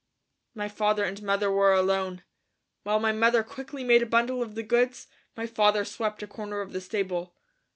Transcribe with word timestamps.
My 0.55 0.67
father 0.67 1.03
and 1.03 1.21
mother 1.21 1.51
were 1.51 1.73
alone. 1.73 2.23
While 2.81 2.99
my 2.99 3.11
mother 3.11 3.43
quickly 3.43 3.83
made 3.83 4.01
a 4.01 4.07
bundle 4.07 4.41
of 4.41 4.55
the 4.55 4.63
goods, 4.63 5.05
my 5.37 5.45
father 5.45 5.85
swept 5.85 6.23
a 6.23 6.27
corner 6.27 6.59
of 6.61 6.71
the 6.73 6.81
stable. 6.81 7.35